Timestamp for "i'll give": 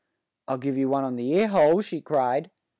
0.47-0.77